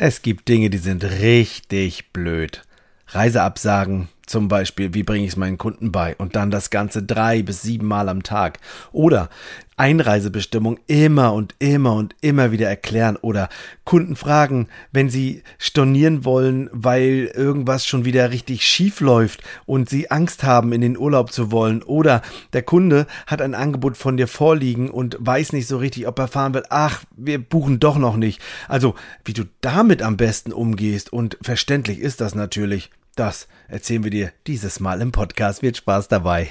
[0.00, 2.62] Es gibt Dinge, die sind richtig blöd.
[3.08, 6.14] Reiseabsagen, zum Beispiel, wie bringe ich es meinen Kunden bei?
[6.16, 8.58] Und dann das Ganze drei bis sieben Mal am Tag.
[8.92, 9.30] Oder
[9.78, 13.16] Einreisebestimmung immer und immer und immer wieder erklären.
[13.16, 13.48] Oder
[13.84, 20.10] Kunden fragen, wenn sie stornieren wollen, weil irgendwas schon wieder richtig schief läuft und sie
[20.10, 21.82] Angst haben, in den Urlaub zu wollen.
[21.82, 22.22] Oder
[22.52, 26.28] der Kunde hat ein Angebot von dir vorliegen und weiß nicht so richtig, ob er
[26.28, 26.64] fahren will.
[26.70, 28.42] Ach, wir buchen doch noch nicht.
[28.66, 32.90] Also, wie du damit am besten umgehst und verständlich ist das natürlich.
[33.18, 35.60] Das erzählen wir dir dieses Mal im Podcast.
[35.60, 36.50] Wird Spaß dabei.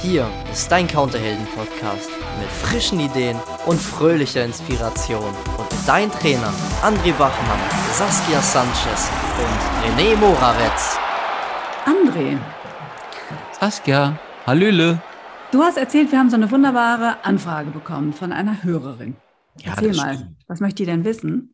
[0.00, 2.08] Hier ist dein Counterhelden-Podcast
[2.38, 3.36] mit frischen Ideen
[3.66, 5.34] und fröhlicher Inspiration.
[5.58, 7.58] Und dein Trainer André Wachmann,
[7.94, 9.10] Saskia Sanchez
[9.42, 10.96] und René Moravetz.
[11.86, 12.38] André.
[13.58, 15.02] Saskia, Hallöle.
[15.50, 19.16] Du hast erzählt, wir haben so eine wunderbare Anfrage bekommen von einer Hörerin.
[19.58, 20.36] Ja, Erzähl das mal, stimmt.
[20.46, 21.52] was möchte die denn wissen?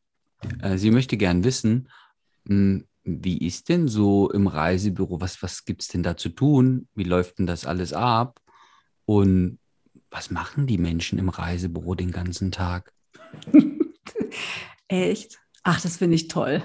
[0.60, 1.88] Äh, Sie möchte gern wissen,
[3.04, 6.88] wie ist denn so im Reisebüro, was, was gibt es denn da zu tun?
[6.94, 8.40] Wie läuft denn das alles ab?
[9.04, 9.58] Und
[10.10, 12.92] was machen die Menschen im Reisebüro den ganzen Tag?
[14.88, 15.38] Echt?
[15.62, 16.62] Ach, das finde ich toll.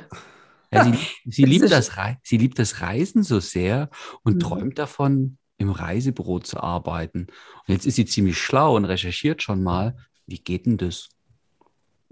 [0.71, 1.91] Ja, sie, sie, liebt das
[2.23, 3.89] sie liebt das Reisen so sehr
[4.23, 4.39] und Mhm.
[4.39, 7.27] träumt davon, im Reisebüro zu arbeiten.
[7.67, 11.09] Und jetzt ist sie ziemlich schlau und recherchiert schon mal, wie geht denn das?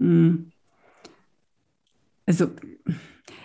[0.00, 0.50] Hm.
[2.26, 2.50] Also,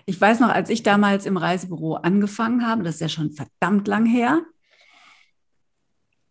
[0.05, 3.87] ich weiß noch, als ich damals im Reisebüro angefangen habe, das ist ja schon verdammt
[3.87, 4.41] lang her.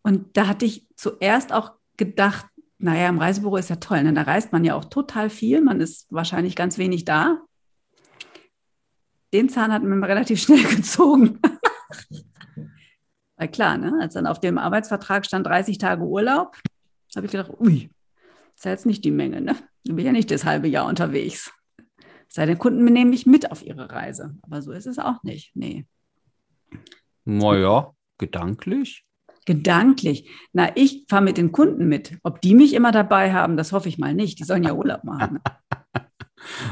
[0.03, 2.47] Und da hatte ich zuerst auch gedacht,
[2.79, 4.13] naja, im Reisebüro ist ja toll, ne?
[4.15, 7.43] da reist man ja auch total viel, man ist wahrscheinlich ganz wenig da.
[9.33, 11.39] Den Zahn hat man relativ schnell gezogen.
[13.37, 13.99] Weil klar, ne?
[14.01, 16.57] als dann auf dem Arbeitsvertrag stand 30 Tage Urlaub,
[17.17, 17.91] habe ich gedacht, ui,
[18.55, 19.57] ist ja jetzt nicht die Menge, ne?
[19.83, 21.51] Ich bin ja nicht das halbe Jahr unterwegs.
[22.31, 24.37] Es sei denn, Kunden nehmen mich mit auf ihre Reise.
[24.43, 25.51] Aber so ist es auch nicht.
[25.55, 25.85] Nee.
[27.25, 29.05] Naja, gedanklich.
[29.47, 30.31] Gedanklich.
[30.53, 32.19] Na, ich fahre mit den Kunden mit.
[32.23, 34.39] Ob die mich immer dabei haben, das hoffe ich mal nicht.
[34.39, 35.41] Die sollen ja Urlaub machen.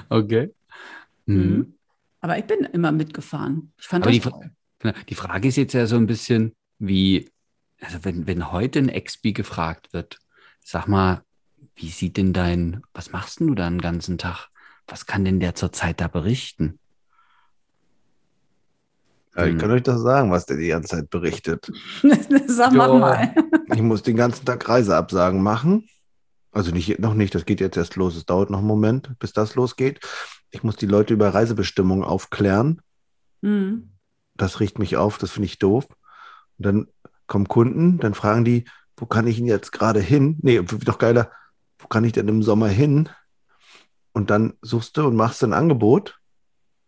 [0.09, 0.55] Okay.
[1.27, 1.37] Mhm.
[1.37, 1.75] Mhm.
[2.21, 3.73] Aber ich bin immer mitgefahren.
[3.79, 4.51] Ich fand Aber das die, toll.
[4.81, 7.29] Fra- die Frage ist jetzt ja so ein bisschen, wie,
[7.83, 10.19] also wenn, wenn heute ein Expi gefragt wird,
[10.65, 11.23] sag mal,
[11.75, 14.49] wie sieht denn dein, was machst denn du da den ganzen Tag?
[14.89, 16.79] Was kann denn der zurzeit da berichten?
[19.37, 19.59] Ja, ich Hm.
[19.59, 21.71] kann euch das sagen, was der die ganze Zeit berichtet.
[22.47, 22.99] Sag mal Ja.
[22.99, 23.35] mal.
[23.71, 25.87] Ich muss den ganzen Tag Reiseabsagen machen.
[26.53, 28.17] Also nicht, noch nicht, das geht jetzt erst los.
[28.17, 30.01] Es dauert noch einen Moment, bis das losgeht.
[30.51, 32.81] Ich muss die Leute über Reisebestimmungen aufklären.
[33.43, 33.91] Mhm.
[34.37, 35.87] Das riecht mich auf, das finde ich doof.
[36.57, 36.87] Und dann
[37.27, 38.65] kommen Kunden, dann fragen die,
[38.97, 40.39] wo kann ich denn jetzt gerade hin?
[40.41, 41.31] Nee, doch geiler,
[41.79, 43.11] wo kann ich denn im Sommer hin?
[44.13, 46.19] Und dann suchst du und machst ein Angebot,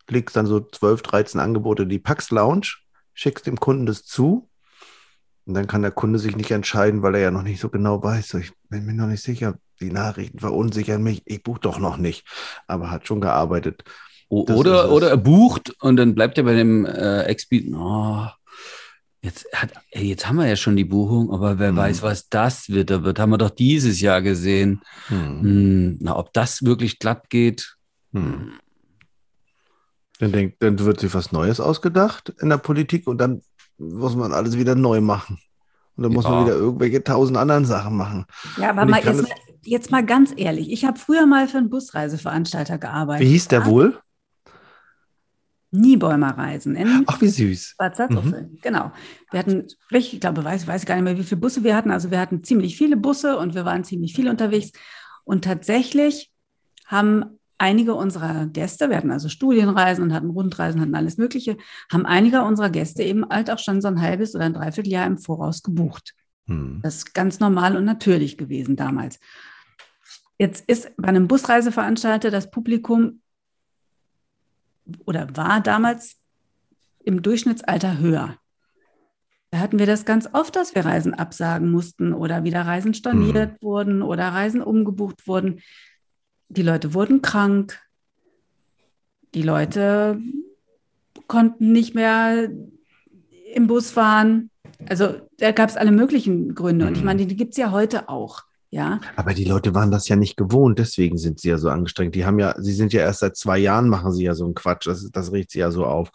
[0.09, 2.67] legst dann so 12, 13 Angebote in die Pax Lounge,
[3.13, 4.49] schickst dem Kunden das zu.
[5.45, 8.03] Und dann kann der Kunde sich nicht entscheiden, weil er ja noch nicht so genau
[8.03, 8.29] weiß.
[8.29, 9.57] So, Ich bin mir noch nicht sicher.
[9.79, 11.23] Die Nachrichten verunsichern mich.
[11.25, 12.25] Ich buche doch noch nicht.
[12.67, 13.83] Aber hat schon gearbeitet.
[14.29, 18.27] Das oder, oder er bucht und dann bleibt er bei dem äh, Expi, oh,
[19.21, 21.77] jetzt, hat, ey, jetzt haben wir ja schon die Buchung, aber wer Hm.
[21.77, 22.89] weiß, was das wird.
[22.89, 24.81] Da wird, haben wir doch dieses Jahr gesehen.
[25.07, 25.41] Hm.
[25.41, 27.75] Hm, na, ob das wirklich glatt geht,
[28.13, 28.51] Hm.
[30.19, 33.41] Dann, denkt, dann wird sich was Neues ausgedacht in der Politik und dann
[33.77, 35.39] muss man alles wieder neu machen.
[35.95, 36.31] Und dann muss Ja.
[36.31, 38.25] man wieder irgendwelche tausend anderen Sachen machen.
[38.57, 39.29] Ja, aber mal jetzt, mal
[39.63, 40.71] jetzt mal ganz ehrlich.
[40.71, 43.25] Ich habe früher mal für einen Busreiseveranstalter gearbeitet.
[43.25, 43.65] Wie hieß der Ja?
[43.65, 43.99] wohl?
[45.71, 47.75] Niebäumer Reisen in Ach, wie süß.
[47.77, 48.91] Bad Salzuflen, genau.
[49.31, 51.91] Wir hatten, ich glaube, weiß, weiß gar nicht mehr, wie viele Busse wir hatten.
[51.91, 54.71] Also wir hatten ziemlich viele Busse und wir waren ziemlich viel unterwegs.
[55.23, 56.31] Und tatsächlich
[56.85, 61.57] haben einige unserer Gäste, wir hatten also Studienreisen und hatten Rundreisen, hatten alles Mögliche,
[61.91, 65.19] haben einige unserer Gäste eben halt auch schon so ein halbes oder ein Dreivierteljahr im
[65.19, 66.15] Voraus gebucht.
[66.47, 66.79] Hm.
[66.83, 69.19] Das ist ganz normal und natürlich gewesen damals.
[70.37, 73.20] Jetzt ist bei einem Busreiseveranstalter das Publikum
[75.05, 76.17] oder war damals
[77.03, 78.37] im Durchschnittsalter höher.
[79.51, 83.61] Da hatten wir das ganz oft, dass wir Reisen absagen mussten oder wieder Reisen storniert
[83.61, 85.61] wurden oder Reisen umgebucht wurden.
[86.49, 87.81] Die Leute wurden krank.
[89.33, 90.21] Die Leute
[91.27, 92.49] konnten nicht mehr
[93.53, 94.49] im Bus fahren.
[94.87, 96.87] Also da gab es alle möglichen Gründe.
[96.87, 97.05] Und ich Mhm.
[97.05, 98.43] meine, die gibt es ja heute auch.
[98.73, 102.15] Ja, Aber die Leute waren das ja nicht gewohnt, deswegen sind sie ja so angestrengt.
[102.15, 104.55] Die haben ja, sie sind ja erst seit zwei Jahren, machen sie ja so einen
[104.55, 104.87] Quatsch.
[104.87, 106.09] Das, das riecht sie ja so auf.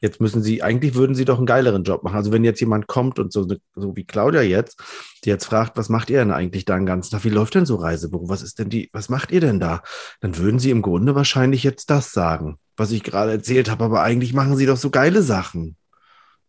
[0.00, 2.16] Jetzt müssen Sie, eigentlich würden Sie doch einen geileren Job machen.
[2.16, 4.80] Also wenn jetzt jemand kommt und so, so wie Claudia jetzt,
[5.24, 7.24] die jetzt fragt, was macht ihr denn eigentlich da den ganzen Tag?
[7.24, 8.28] Wie läuft denn so Reisebüro?
[8.28, 9.82] Was ist denn die, was macht ihr denn da?
[10.20, 14.02] Dann würden Sie im Grunde wahrscheinlich jetzt das sagen, was ich gerade erzählt habe, aber
[14.02, 15.76] eigentlich machen Sie doch so geile Sachen.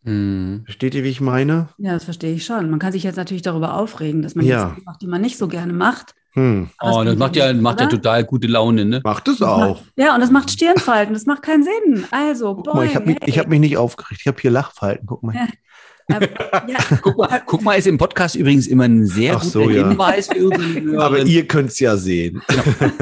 [0.03, 0.61] Hm.
[0.65, 1.69] Versteht ihr, wie ich meine?
[1.77, 2.69] Ja, das verstehe ich schon.
[2.69, 4.67] Man kann sich jetzt natürlich darüber aufregen, dass man Ja.
[4.67, 6.13] jetzt Dinge macht, die man nicht so gerne macht.
[6.33, 9.01] Hm, Aber Oh, das macht ja ja, macht ja total gute Laune, ne?
[9.03, 9.81] macht es Das auch.
[9.97, 11.13] Ja, und das macht Stirnfalten.
[11.13, 12.05] Das macht keinen Sinn.
[12.11, 14.21] Also, Guck mal, ich habe mich, boing, ich hab mich nicht aufgeregt.
[14.21, 15.07] Ich habe hier Lachfalten.
[15.07, 15.35] Guck mal.
[15.35, 15.41] Ja.
[15.41, 15.49] hey.
[16.67, 19.69] ja, Guck mal, guck mal, ist im Podcast übrigens immer ein sehr Ach guter so,
[19.69, 19.87] ja.
[19.89, 21.03] Hinweis für unsere Hörer.
[21.05, 22.41] Aber ihr könnt es ja sehen.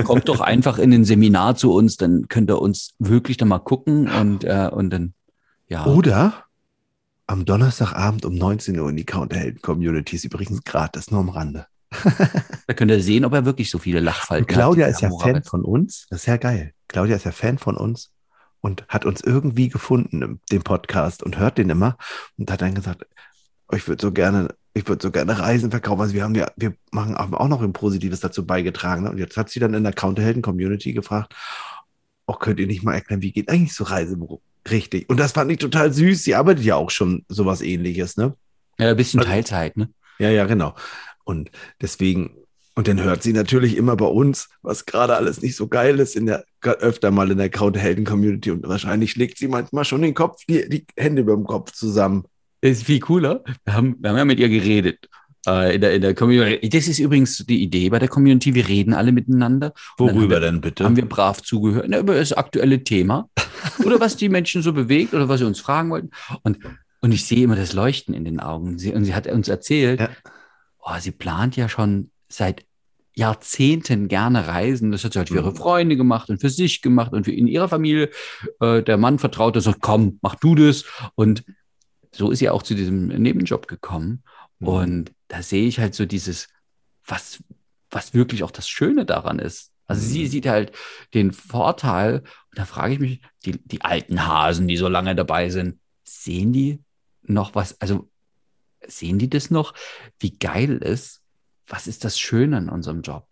[0.03, 3.59] Kommt doch einfach in ein Seminar zu uns, dann könnt ihr uns wirklich dann mal
[3.59, 5.13] gucken und, äh, und dann,
[5.69, 5.85] ja.
[5.85, 6.46] Oder
[7.27, 11.67] am Donnerstagabend um 19 Uhr in die Counterhelden Community ist übrigens gratis, nur am Rande.
[12.67, 14.93] Da könnt ihr sehen, ob er wirklich so viele Lachfalten Und Claudia hat.
[14.93, 16.05] ist ja Fan von uns.
[16.09, 16.73] Das ist ja geil.
[16.89, 18.11] Claudia ist ja Fan von uns
[18.59, 21.97] und hat uns irgendwie gefunden im dem Podcast und hört den immer
[22.37, 23.05] und hat dann gesagt,
[23.69, 26.01] "Oh, ich würde so gerne, ich würde so gerne Reisen verkaufen.
[26.01, 29.03] Also wir haben ja, wir machen auch noch ein Positives dazu beigetragen.
[29.03, 29.11] Ne?
[29.11, 31.33] Und jetzt hat sie dann in der Counterhelden Community gefragt,
[32.25, 34.41] oh, könnt ihr nicht mal erklären, wie geht eigentlich so Reisebüro?
[34.69, 35.09] Richtig.
[35.09, 36.23] Und das fand ich total süß.
[36.23, 38.35] Sie arbeitet ja auch schon sowas ähnliches, ne?
[38.79, 39.89] Ja, ein bisschen Also- Teilzeit, ne?
[40.19, 40.73] Ja, ja, genau.
[41.23, 42.31] Und deswegen,
[42.75, 46.15] und dann hört sie natürlich immer bei uns, was gerade alles nicht so geil ist,
[46.15, 50.43] in der, öfter mal in der Krauthelden-Community und wahrscheinlich schlägt sie manchmal schon den Kopf,
[50.49, 52.25] die, die Hände über dem Kopf zusammen.
[52.61, 53.43] Ist viel cooler.
[53.65, 55.07] Wir haben, wir haben ja mit ihr geredet.
[55.47, 56.67] Äh, in, der, in der Community.
[56.69, 58.53] Das ist übrigens die Idee bei der Community.
[58.53, 59.73] Wir reden alle miteinander.
[59.97, 60.83] Haben wir, denn bitte?
[60.83, 63.29] haben wir brav zugehört Na, über das aktuelle Thema
[63.85, 66.09] oder was die Menschen so bewegt oder was sie uns fragen wollten.
[66.43, 66.59] Und,
[67.01, 68.77] und ich sehe immer das Leuchten in den Augen.
[68.77, 70.09] Sie, und sie hat uns erzählt, Ja.
[70.79, 72.65] oh, sie plant ja schon seit
[73.15, 74.91] Jahrzehnten gerne reisen.
[74.91, 75.55] Das hat sie halt für ihre Mhm.
[75.55, 78.09] Freunde gemacht und für sich gemacht und für in ihrer Familie.
[78.59, 80.83] Äh, der Mann vertraut das und komm, mach du das.
[81.15, 81.43] Und
[82.11, 84.23] so ist sie auch zu diesem Nebenjob gekommen.
[84.59, 84.67] Mhm.
[84.67, 86.47] Und da sehe ich halt so dieses,
[87.05, 87.43] was,
[87.89, 89.71] was wirklich auch das Schöne daran ist.
[89.85, 90.27] Also sie Mhm.
[90.27, 90.71] sieht halt
[91.13, 95.49] den Vorteil, und da frage ich mich, die, die alten Hasen, die so lange dabei
[95.49, 96.79] sind, sehen die
[97.23, 98.09] noch was, also
[98.85, 99.73] sehen die das noch,
[100.19, 101.21] wie geil ist?
[101.67, 103.27] Was ist das Schöne an unserem Job?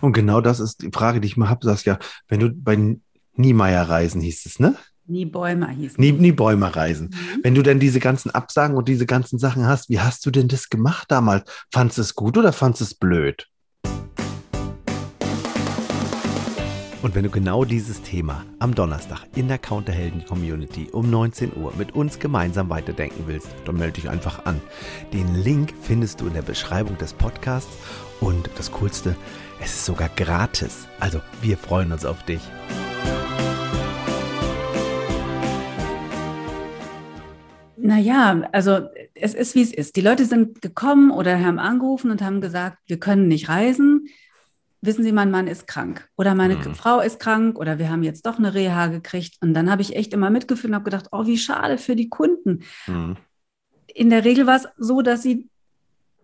[0.00, 1.98] Und genau das ist die Frage, die ich mal habe, Saskia.
[2.28, 2.96] Wenn du bei
[3.34, 4.76] Niemeyer reisen hieß es, ne?
[5.10, 7.08] Nie Bäumer hieß Nie, nie Bäume reisen.
[7.08, 7.40] Mhm.
[7.42, 10.46] Wenn du denn diese ganzen Absagen und diese ganzen Sachen hast, wie hast du denn
[10.46, 11.50] das gemacht damals?
[11.72, 13.48] Fandest du es gut oder fandest du es blöd?
[17.02, 21.72] Und wenn du genau dieses Thema am Donnerstag in der Counterhelden Community um 19 Uhr
[21.76, 24.60] mit uns gemeinsam weiterdenken willst, dann melde dich einfach an.
[25.12, 27.72] Den Link findest du in der Beschreibung des Podcasts
[28.20, 29.16] und das Coolste,
[29.60, 30.86] es ist sogar gratis.
[31.00, 32.42] Also wir freuen uns auf dich.
[37.82, 39.96] Naja, also es ist, wie es ist.
[39.96, 44.08] Die Leute sind gekommen oder haben angerufen und haben gesagt, wir können nicht reisen.
[44.82, 46.74] Wissen Sie, mein Mann ist krank oder meine Mhm.
[46.74, 49.36] Frau ist krank oder wir haben jetzt doch eine Reha gekriegt.
[49.42, 52.08] Und dann habe ich echt immer mitgefühlt und habe gedacht, oh, wie schade für die
[52.08, 52.60] Kunden.
[52.86, 53.16] Mhm.
[53.94, 55.48] In der Regel war es so, dass sie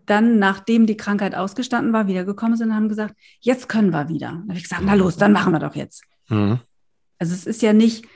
[0.07, 4.29] dann, nachdem die Krankheit ausgestanden war, wiedergekommen sind und haben gesagt, jetzt können wir wieder.
[4.29, 6.05] Dann habe ich gesagt, na los, dann machen wir doch jetzt.
[6.29, 6.61] Mhm.
[7.19, 8.07] Also es ist ja nicht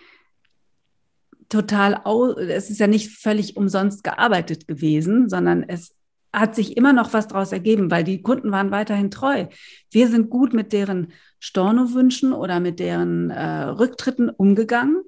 [1.50, 5.94] total, au es ist ja nicht völlig umsonst gearbeitet gewesen, sondern es
[6.32, 9.47] hat sich immer noch was daraus ergeben, weil die Kunden waren weiterhin treu.
[9.91, 15.02] Wir sind gut mit deren Stornowünschen oder mit deren äh, Rücktritten umgegangen.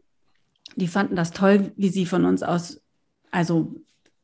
[0.74, 2.82] Die fanden das toll, wie sie von uns aus,
[3.30, 3.74] also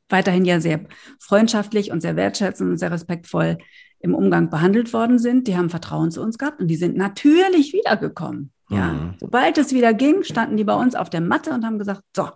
[0.08, 0.86] weiterhin ja sehr
[1.20, 3.58] freundschaftlich und sehr wertschätzend und sehr respektvoll
[4.00, 5.46] im Umgang behandelt worden sind.
[5.46, 8.52] Die haben Vertrauen zu uns gehabt und die sind natürlich wiedergekommen.
[8.70, 9.14] Ja, Mhm.
[9.18, 12.28] sobald es wieder ging, standen die bei uns auf der Matte und haben gesagt, so,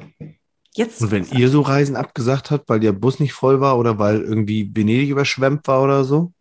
[0.75, 1.03] jetzt.
[1.03, 4.21] Und wenn ihr so Reisen abgesagt habt, weil der Bus nicht voll war oder weil
[4.23, 6.33] irgendwie Venedig überschwemmt war oder so?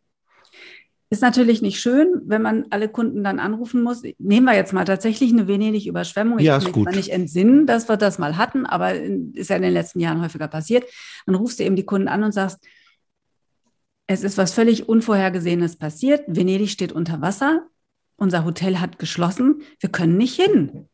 [1.09, 4.01] Ist natürlich nicht schön, wenn man alle Kunden dann anrufen muss.
[4.17, 6.39] Nehmen wir jetzt mal tatsächlich eine Venedig-Überschwemmung.
[6.39, 6.83] Ich Ja, kann ist mich gut.
[6.85, 10.21] zwar nicht entsinnen, dass wir das mal hatten, aber ist ja in den letzten Jahren
[10.21, 10.85] häufiger passiert.
[11.25, 12.59] Dann rufst du eben die Kunden an und sagst,
[14.07, 16.23] es ist was völlig Unvorhergesehenes passiert.
[16.27, 17.67] Venedig steht unter Wasser.
[18.21, 19.63] Unser Hotel hat geschlossen.
[19.79, 20.87] Wir können nicht hin.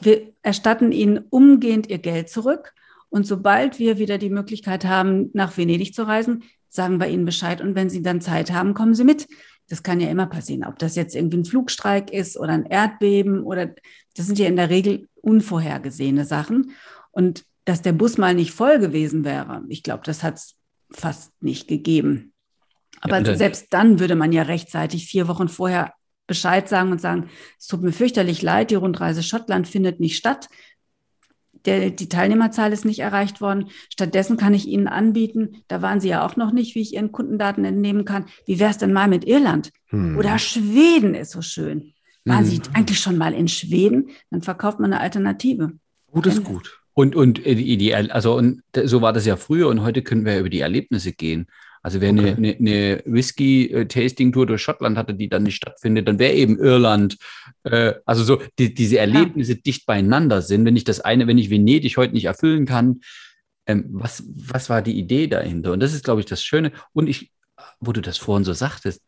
[0.00, 2.72] Wir erstatten ihnen umgehend ihr Geld zurück.
[3.10, 7.60] Und sobald wir wieder die Möglichkeit haben, nach Venedig zu reisen, sagen wir ihnen Bescheid.
[7.60, 9.28] Und wenn sie dann Zeit haben, kommen sie mit.
[9.68, 10.64] Das kann ja immer passieren.
[10.64, 13.74] Ob das jetzt irgendwie ein Flugstreik ist oder ein Erdbeben oder
[14.16, 16.70] das sind ja in der Regel unvorhergesehene Sachen.
[17.10, 20.54] Und dass der Bus mal nicht voll gewesen wäre, ich glaube, das hat es
[20.90, 22.32] fast nicht gegeben.
[23.00, 25.94] Aber Ja, selbst dann würde man ja rechtzeitig vier Wochen vorher
[26.26, 27.28] Bescheid sagen und sagen,
[27.58, 30.48] es tut mir fürchterlich leid, die Rundreise Schottland findet nicht statt.
[31.66, 33.68] der, die Teilnehmerzahl ist nicht erreicht worden.
[33.92, 37.12] Stattdessen kann ich Ihnen anbieten, da waren Sie ja auch noch nicht, wie ich Ihren
[37.12, 38.26] Kundendaten entnehmen kann.
[38.46, 39.70] Wie wäre es denn mal mit Irland?
[39.88, 40.16] Hm.
[40.16, 41.92] Oder Schweden ist so schön.
[42.24, 42.46] Waren hm.
[42.46, 44.08] Sie eigentlich schon mal in Schweden?
[44.30, 45.72] Dann verkauft man eine Alternative.
[46.10, 46.80] Gut ist gut.
[46.94, 50.38] Und, und, äh, die, also, und so war das ja früher und heute können wir
[50.38, 51.46] über die Erlebnisse gehen.
[51.82, 52.34] Also wer okay.
[52.36, 57.16] eine, eine, Whisky-Tasting-Tour durch Schottland hatte, die dann nicht stattfindet, dann wäre eben Irland.
[57.62, 59.58] Äh, also so die, diese Erlebnisse ja.
[59.64, 60.64] dicht beieinander sind.
[60.64, 63.00] Wenn ich das eine, wenn ich Venedig heute nicht erfüllen kann,
[63.66, 65.72] ähm, was, was war die Idee dahinter?
[65.72, 66.72] Und das ist, glaube ich, das Schöne.
[66.92, 67.32] Und ich,
[67.80, 69.02] wo du das vorhin so sagtest,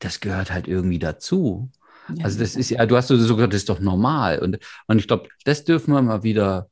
[0.00, 1.70] das gehört halt irgendwie dazu.
[2.16, 2.24] Ja.
[2.24, 4.40] Also das ist ja, du hast so gesagt, das ist doch normal.
[4.40, 6.68] Und, und ich glaube, das dürfen wir mal wieder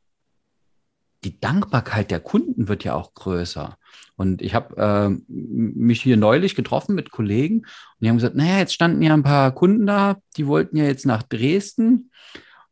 [1.24, 3.76] die Dankbarkeit der Kunden wird ja auch größer.
[4.18, 7.66] Und ich habe äh, mich hier neulich getroffen mit Kollegen und
[8.00, 11.06] die haben gesagt, naja, jetzt standen ja ein paar Kunden da, die wollten ja jetzt
[11.06, 12.10] nach Dresden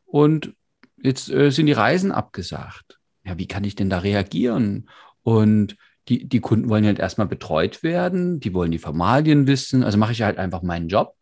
[0.05, 0.55] und
[1.01, 2.99] jetzt äh, sind die Reisen abgesagt.
[3.25, 4.91] Ja, wie kann ich denn da reagieren?
[5.23, 5.77] Und
[6.09, 10.13] die, die Kunden wollen halt erstmal betreut werden, die wollen die Formalien wissen, also mache
[10.13, 11.17] ich halt einfach meinen Job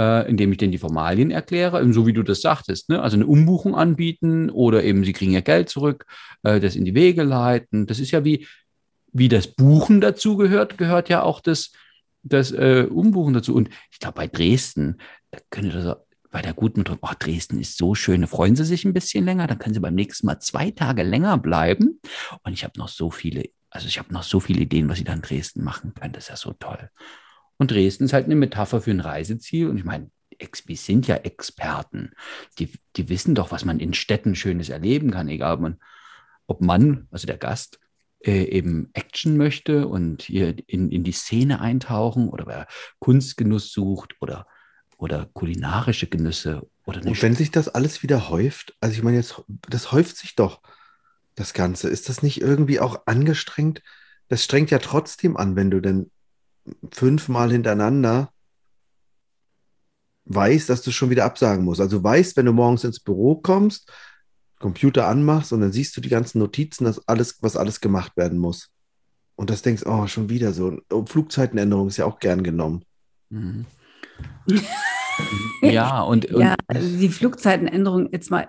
[0.00, 3.02] äh, indem ich denen die Formalien erkläre, so wie du das sagtest, ne?
[3.02, 6.06] also eine Umbuchung anbieten oder eben sie kriegen ihr Geld zurück,
[6.42, 7.86] äh, das in die Wege leiten.
[7.86, 8.46] Das ist ja wie,
[9.12, 11.72] wie das Buchen dazu gehört, gehört ja auch das,
[12.22, 13.54] das äh, Umbuchen dazu.
[13.54, 14.98] Und ich glaube, bei Dresden,
[15.30, 15.96] da könnte das
[16.30, 19.24] bei der guten Methode, oh, Dresden ist so schön, da freuen Sie sich ein bisschen
[19.24, 22.00] länger, dann können Sie beim nächsten Mal zwei Tage länger bleiben.
[22.44, 25.04] Und ich habe noch so viele, also ich habe noch so viele Ideen, was Sie
[25.04, 26.12] da in Dresden machen können.
[26.12, 26.88] Das ist ja so toll.
[27.56, 29.68] Und Dresden ist halt eine Metapher für ein Reiseziel.
[29.68, 32.12] Und ich meine, wir sind ja Experten.
[32.58, 35.80] Die, die wissen doch, was man in Städten Schönes erleben kann, egal ob man,
[36.46, 37.79] ob man also der Gast,
[38.24, 42.66] äh, eben Action möchte und hier in, in die Szene eintauchen oder wer
[42.98, 44.46] Kunstgenuss sucht oder,
[44.96, 46.66] oder kulinarische Genüsse.
[46.84, 50.34] Oder und wenn sich das alles wieder häuft, also ich meine, jetzt, das häuft sich
[50.34, 50.60] doch,
[51.34, 51.88] das Ganze.
[51.88, 53.82] Ist das nicht irgendwie auch angestrengt?
[54.28, 56.10] Das strengt ja trotzdem an, wenn du denn
[56.92, 58.32] fünfmal hintereinander
[60.26, 61.80] weißt, dass du schon wieder absagen musst.
[61.80, 63.90] Also weißt, wenn du morgens ins Büro kommst,
[64.60, 68.38] Computer anmachst und dann siehst du die ganzen Notizen, dass alles, was alles gemacht werden
[68.38, 68.70] muss.
[69.34, 70.78] Und das denkst, oh, schon wieder so.
[71.06, 72.84] Flugzeitenänderung ist ja auch gern genommen.
[73.30, 73.64] Mhm.
[75.62, 78.48] ja, und, und ja, also die Flugzeitenänderung jetzt mal,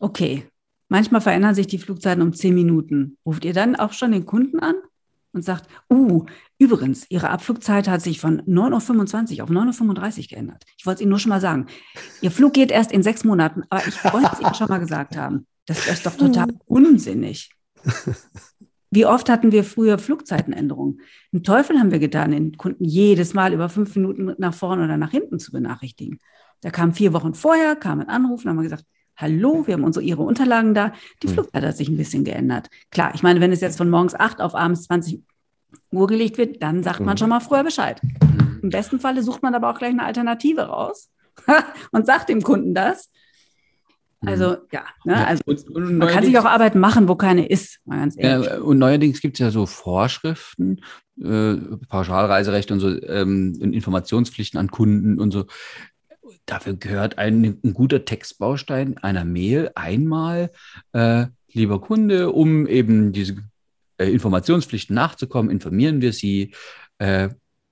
[0.00, 0.48] okay.
[0.90, 3.18] Manchmal verändern sich die Flugzeiten um zehn Minuten.
[3.26, 4.76] Ruft ihr dann auch schon den Kunden an?
[5.32, 6.24] Und sagt, uh,
[6.58, 10.64] übrigens, Ihre Abflugzeit hat sich von 9.25 Uhr auf 9.35 Uhr geändert.
[10.76, 11.66] Ich wollte es Ihnen nur schon mal sagen.
[12.20, 15.16] Ihr Flug geht erst in sechs Monaten, aber ich wollte es Ihnen schon mal gesagt
[15.16, 15.46] haben.
[15.66, 17.50] Das ist doch total unsinnig.
[18.90, 21.00] Wie oft hatten wir früher Flugzeitenänderungen?
[21.32, 24.96] Einen Teufel haben wir getan, den Kunden jedes Mal über fünf Minuten nach vorne oder
[24.96, 26.18] nach hinten zu benachrichtigen.
[26.62, 28.84] Da kam vier Wochen vorher, kam ein Anruf und haben wir gesagt,
[29.18, 30.92] hallo, wir haben unsere, Ihre Unterlagen da.
[31.22, 31.34] Die hm.
[31.34, 32.70] Flugzeit hat sich ein bisschen geändert.
[32.90, 35.22] Klar, ich meine, wenn es jetzt von morgens 8 auf abends 20
[35.90, 37.18] Uhr gelegt wird, dann sagt man hm.
[37.18, 38.00] schon mal früher Bescheid.
[38.00, 38.60] Hm.
[38.62, 41.10] Im besten Falle sucht man aber auch gleich eine Alternative raus
[41.90, 43.10] und sagt dem Kunden das.
[44.26, 47.78] Also ja, ne, also und, und man kann sich auch Arbeit machen, wo keine ist.
[48.16, 50.80] Ja, und neuerdings gibt es ja so Vorschriften,
[51.22, 51.54] äh,
[51.88, 55.46] Pauschalreiserecht und so ähm, Informationspflichten an Kunden und so
[56.50, 60.50] dafür gehört ein, ein, guter Textbaustein einer Mail einmal,
[60.92, 63.36] äh, lieber Kunde, um eben diese
[63.98, 66.54] äh, Informationspflichten nachzukommen, informieren wir Sie.
[66.98, 67.30] Äh,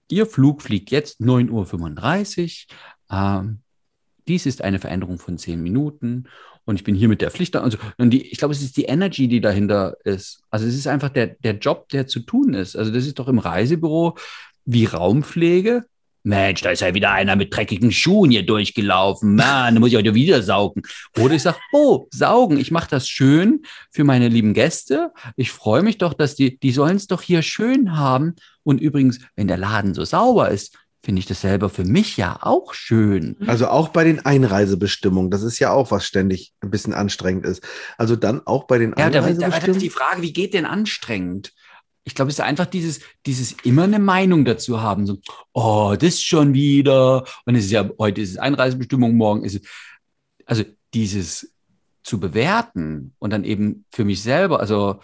[0.09, 2.66] Ihr Flug fliegt jetzt 9.35
[3.11, 3.18] Uhr.
[3.18, 3.59] Ähm,
[4.28, 6.28] dies ist eine Veränderung von 10 Minuten
[6.64, 7.56] und ich bin hier mit der Pflicht.
[7.56, 10.42] Also, die, ich glaube, es ist die Energy, die dahinter ist.
[10.50, 12.76] Also es ist einfach der, der Job, der zu tun ist.
[12.76, 14.16] Also das ist doch im Reisebüro
[14.64, 15.87] wie Raumpflege.
[16.26, 19.37] Mensch, da ist ja wieder einer mit dreckigen Schuhen hier durchgelaufen.
[19.37, 20.83] Mann, da muss ich heute wieder saugen.
[21.18, 25.12] Oder ich sage, oh, saugen, ich mache das schön für meine lieben Gäste.
[25.37, 28.35] Ich freue mich doch, dass die, die sollen es doch hier schön haben.
[28.64, 32.37] Und übrigens, wenn der Laden so sauber ist, finde ich das selber für mich ja
[32.40, 33.37] auch schön.
[33.47, 37.62] Also auch bei den Einreisebestimmungen, das ist ja auch was ständig ein bisschen anstrengend ist.
[37.97, 39.40] Also dann auch bei den Einreisebestimmungen.
[39.40, 41.52] Ja, da, da, da ist die Frage, wie geht denn anstrengend?
[42.06, 45.06] Ich glaube, es ist einfach dieses, dieses immer eine Meinung dazu haben.
[45.06, 45.18] So,
[45.52, 47.25] oh, das schon wieder.
[47.44, 49.62] Und es ist ja, heute ist es Einreisebestimmung, morgen ist es.
[50.46, 50.62] Also
[50.94, 51.52] dieses
[52.04, 55.00] zu bewerten und dann eben für mich selber, also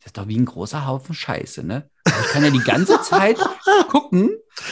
[0.00, 1.88] das ist doch wie ein großer Haufen Scheiße, ne?
[2.04, 3.36] Also ich kann ja die ganze Zeit
[3.88, 4.30] gucken,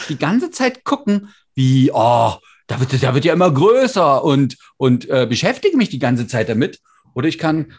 [0.09, 2.33] die ganze Zeit gucken, wie, oh,
[2.67, 6.49] da wird, da wird ja immer größer und, und äh, beschäftige mich die ganze Zeit
[6.49, 6.81] damit.
[7.13, 7.71] Oder ich kann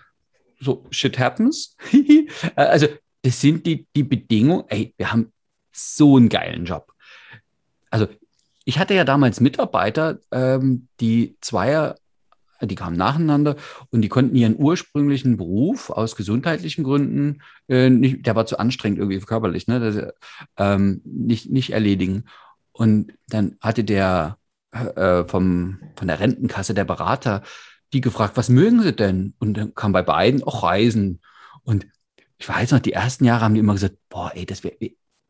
[0.59, 1.77] so, shit happens.
[2.57, 2.89] also
[3.23, 4.65] das sind die, die Bedingungen.
[4.69, 5.33] Ey, wir haben
[5.73, 6.93] so einen geilen Job.
[7.91, 8.09] Also,
[8.65, 11.97] ich hatte ja damals Mitarbeiter, ähm, die Zweier
[12.67, 13.57] die kamen nacheinander
[13.91, 18.99] und die konnten ihren ursprünglichen Beruf aus gesundheitlichen Gründen, äh, nicht, der war zu anstrengend
[18.99, 20.13] irgendwie körperlich, ne, das,
[20.57, 22.25] ähm, nicht, nicht erledigen.
[22.73, 24.39] Und dann hatte der
[24.73, 27.43] äh, vom, von der Rentenkasse, der Berater,
[27.93, 29.35] die gefragt, was mögen sie denn?
[29.39, 31.21] Und dann kam bei beiden auch Reisen.
[31.63, 31.87] Und
[32.43, 34.75] ich weiß noch, die ersten Jahre haben die immer gesagt, boah, ey, das wäre,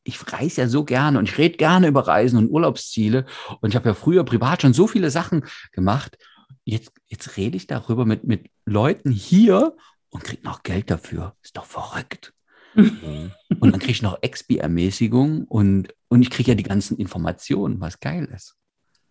[0.03, 3.27] ich reise ja so gerne und ich rede gerne über Reisen und Urlaubsziele.
[3.61, 6.17] Und ich habe ja früher privat schon so viele Sachen gemacht.
[6.65, 9.77] Jetzt, jetzt rede ich darüber mit, mit Leuten hier
[10.09, 11.37] und kriege noch Geld dafür.
[11.43, 12.33] Ist doch verrückt.
[12.75, 18.01] und dann kriege ich noch Expi-Ermäßigung und, und ich kriege ja die ganzen Informationen, was
[18.01, 18.57] geil ist.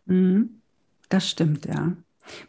[0.06, 0.64] Mhm.
[1.10, 1.96] Das stimmt, ja.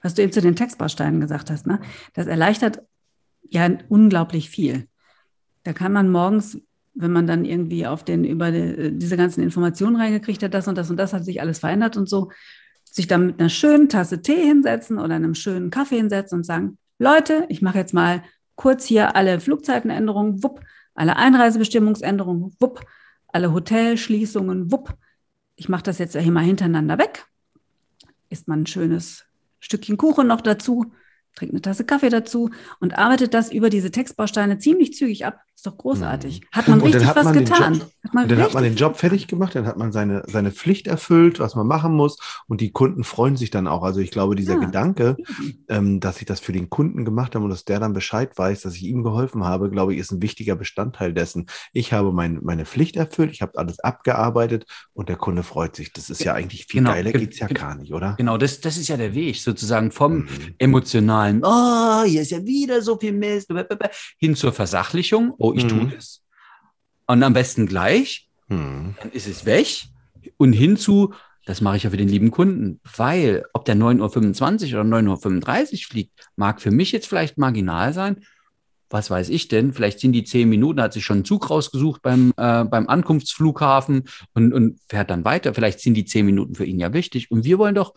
[0.00, 1.78] Was du eben zu den Textbausteinen gesagt hast, ne?
[2.14, 2.80] das erleichtert
[3.50, 4.88] ja unglaublich viel.
[5.64, 6.58] Da kann man morgens,
[6.94, 10.76] wenn man dann irgendwie auf den, über die, diese ganzen Informationen reingekriegt hat, das und
[10.76, 12.30] das und das hat sich alles verändert und so,
[12.84, 16.78] sich dann mit einer schönen Tasse Tee hinsetzen oder einem schönen Kaffee hinsetzen und sagen,
[16.98, 18.22] Leute, ich mache jetzt mal
[18.54, 20.60] kurz hier alle Flugzeitenänderungen, wupp,
[20.94, 22.84] alle Einreisebestimmungsänderungen, wupp,
[23.28, 24.94] alle Hotelschließungen, wupp.
[25.56, 27.26] Ich mache das jetzt hier mal hintereinander weg.
[28.28, 29.24] Isst man ein schönes
[29.58, 30.92] Stückchen Kuchen noch dazu,
[31.34, 32.50] trinkt eine Tasse Kaffee dazu
[32.80, 35.40] und arbeitet das über diese Textbausteine ziemlich zügig ab.
[35.54, 36.40] Ist doch großartig.
[36.40, 36.46] Mhm.
[36.50, 37.74] Hat man und richtig was getan.
[37.74, 37.82] Job,
[38.16, 41.38] hat dann hat man den Job fertig gemacht, dann hat man seine, seine Pflicht erfüllt,
[41.38, 42.18] was man machen muss.
[42.48, 43.84] Und die Kunden freuen sich dann auch.
[43.84, 44.60] Also ich glaube, dieser ja.
[44.60, 45.16] Gedanke,
[45.68, 48.62] ähm, dass ich das für den Kunden gemacht habe und dass der dann Bescheid weiß,
[48.62, 51.46] dass ich ihm geholfen habe, glaube ich, ist ein wichtiger Bestandteil dessen.
[51.72, 55.92] Ich habe mein, meine Pflicht erfüllt, ich habe alles abgearbeitet und der Kunde freut sich.
[55.92, 56.92] Das ist ja eigentlich viel genau.
[56.92, 58.14] geiler, geht es ja gar nicht, oder?
[58.18, 60.28] Genau, das, das ist ja der Weg, sozusagen vom mhm.
[60.58, 63.52] emotionalen, oh, hier ist ja wieder so viel Mist,
[64.18, 65.68] hin zur Versachlichung, oh, ich mhm.
[65.68, 66.22] tue es.
[67.06, 68.94] Und am besten gleich, mhm.
[69.00, 69.84] dann ist es weg.
[70.36, 74.80] Und hinzu, das mache ich ja für den lieben Kunden, weil ob der 9.25 Uhr
[74.80, 78.24] oder 9.35 Uhr fliegt, mag für mich jetzt vielleicht marginal sein.
[78.88, 79.72] Was weiß ich denn?
[79.72, 84.04] Vielleicht sind die zehn Minuten, hat sich schon einen Zug rausgesucht beim, äh, beim Ankunftsflughafen
[84.34, 85.54] und, und fährt dann weiter.
[85.54, 87.30] Vielleicht sind die zehn Minuten für ihn ja wichtig.
[87.30, 87.94] Und wir wollen doch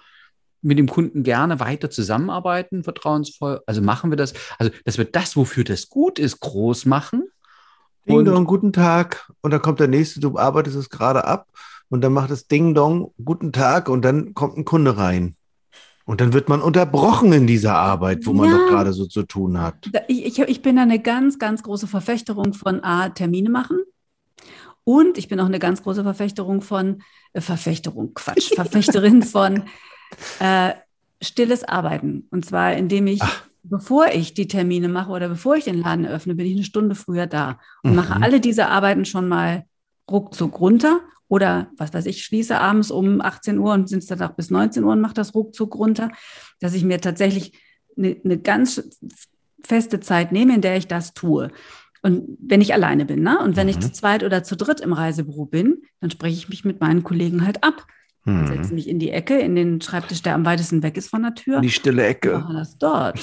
[0.61, 3.61] mit dem Kunden gerne weiter zusammenarbeiten, vertrauensvoll.
[3.67, 4.33] Also machen wir das.
[4.57, 7.25] Also, dass wir das, wofür das gut ist, groß machen.
[8.07, 9.31] Ding Dong, guten Tag.
[9.41, 11.47] Und dann kommt der nächste, du arbeitest es gerade ab.
[11.89, 13.89] Und dann macht es Ding Dong, guten Tag.
[13.89, 15.35] Und dann kommt ein Kunde rein.
[16.05, 18.57] Und dann wird man unterbrochen in dieser Arbeit, wo man ja.
[18.57, 19.89] doch gerade so zu tun hat.
[20.07, 23.79] Ich, ich bin eine ganz, ganz große Verfechterung von A, Termine machen.
[24.83, 27.01] Und ich bin auch eine ganz große Verfechterung von,
[27.33, 29.63] äh, Verfechterung, Quatsch, Verfechterin von
[30.39, 30.73] äh,
[31.21, 32.27] stilles Arbeiten.
[32.29, 33.43] Und zwar, indem ich, Ach.
[33.69, 36.95] Bevor ich die Termine mache oder bevor ich den Laden eröffne, bin ich eine Stunde
[36.95, 37.95] früher da und mhm.
[37.97, 39.65] mache alle diese Arbeiten schon mal
[40.09, 41.01] ruckzuck runter.
[41.27, 44.51] Oder was weiß ich, schließe abends um 18 Uhr und sind es dann auch bis
[44.51, 46.11] 19 Uhr und mache das ruckzuck runter,
[46.59, 47.59] dass ich mir tatsächlich
[47.97, 48.99] eine, eine ganz
[49.63, 51.51] feste Zeit nehme, in der ich das tue.
[52.03, 53.39] Und wenn ich alleine bin, ne?
[53.39, 53.71] Und wenn mhm.
[53.71, 57.03] ich zu zweit oder zu dritt im Reisebüro bin, dann spreche ich mich mit meinen
[57.03, 57.87] Kollegen halt ab.
[58.25, 58.47] Hm.
[58.47, 61.35] Setze mich in die Ecke, in den Schreibtisch, der am weitesten weg ist von der
[61.35, 61.57] Tür.
[61.57, 62.39] In die stille Ecke.
[62.39, 63.19] Mache das dort.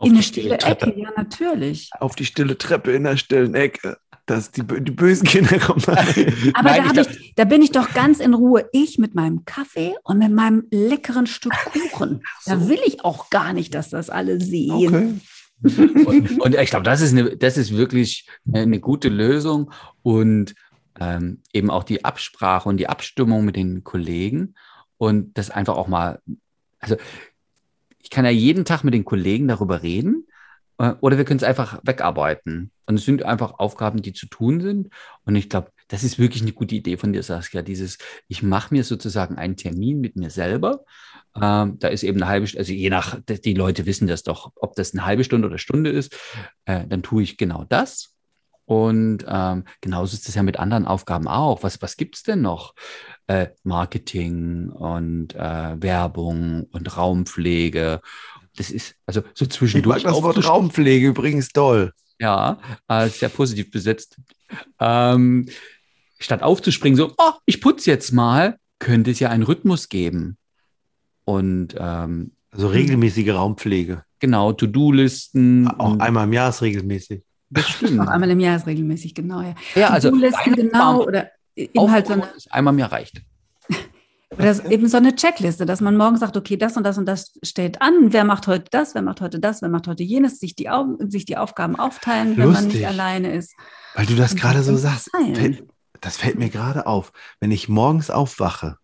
[0.00, 1.90] In eine stille, stille Ecke, ja, natürlich.
[1.98, 3.98] Auf die stille Treppe in der stillen Ecke.
[4.26, 5.82] Dass die, die bösen Kinder kommen.
[5.86, 8.68] Aber Nein, da, ich, da, bin ich doch ganz in Ruhe.
[8.72, 12.22] Ich mit meinem Kaffee und mit meinem leckeren Stück Kuchen.
[12.42, 12.52] So.
[12.52, 15.20] Da will ich auch gar nicht, dass das alle sehen.
[15.62, 16.04] Okay.
[16.06, 19.72] und, und, ich glaube, das ist, eine, das ist wirklich eine gute Lösung.
[20.02, 20.54] Und
[21.00, 24.54] ähm, eben auch die Absprache und die Abstimmung mit den Kollegen
[24.98, 26.20] und das einfach auch mal,
[26.78, 26.96] also
[28.02, 30.26] ich kann ja jeden Tag mit den Kollegen darüber reden
[30.78, 32.72] äh, oder wir können es einfach wegarbeiten.
[32.86, 34.88] Und es sind einfach Aufgaben, die zu tun sind.
[35.24, 37.62] Und ich glaube, das ist wirklich eine gute Idee von dir, Saskia.
[37.62, 40.84] Dieses, ich mache mir sozusagen einen Termin mit mir selber.
[41.40, 44.52] Ähm, da ist eben eine halbe Stunde, also je nach, die Leute wissen das doch,
[44.56, 46.16] ob das eine halbe Stunde oder Stunde ist,
[46.64, 48.16] äh, dann tue ich genau das.
[48.70, 51.64] Und ähm, genauso ist es ja mit anderen Aufgaben auch.
[51.64, 52.76] Was, was gibt es denn noch?
[53.26, 58.00] Äh, Marketing und äh, Werbung und Raumpflege.
[58.54, 59.98] Das ist also so zwischendurch.
[59.98, 61.92] Ich mag das Wort Raumpflege übrigens toll.
[62.20, 64.18] Ja, äh, sehr positiv besetzt.
[64.78, 65.48] Ähm,
[66.20, 70.38] statt aufzuspringen, so, oh, ich putze jetzt mal, könnte es ja einen Rhythmus geben.
[71.24, 74.04] Und ähm, also regelmäßige Raumpflege.
[74.20, 75.66] Genau, To-Do-Listen.
[75.66, 77.24] Auch einmal im Jahr ist regelmäßig.
[77.50, 78.00] Das stimmt.
[78.00, 79.42] Auch einmal im Jahr ist regelmäßig, genau.
[79.42, 83.22] Ja, ja also genau oder eben halt so eine, einmal im Jahr reicht.
[84.30, 87.36] Oder eben so eine Checkliste, dass man morgen sagt, okay, das und das und das
[87.42, 88.12] steht an.
[88.12, 88.94] Wer macht heute das?
[88.94, 89.60] Wer macht heute das?
[89.60, 90.38] Wer macht heute jenes?
[90.38, 92.44] Sich die, Au sich die Aufgaben aufteilen, Lustig.
[92.44, 93.56] wenn man nicht alleine ist.
[93.94, 95.10] Weil du das gerade so sagst.
[95.34, 95.64] Fällt,
[96.00, 97.12] das fällt mir gerade auf.
[97.40, 98.76] Wenn ich morgens aufwache,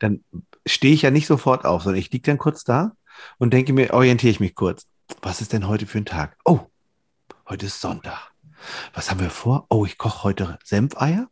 [0.00, 0.24] dann
[0.66, 2.96] stehe ich ja nicht sofort auf, sondern ich liege dann kurz da
[3.38, 4.86] und denke mir, orientiere ich mich kurz.
[5.22, 6.36] Was ist denn heute für ein Tag?
[6.44, 6.60] Oh,
[7.48, 8.32] heute ist Sonntag.
[8.94, 9.66] Was haben wir vor?
[9.68, 11.28] Oh, ich koche heute Senfeier.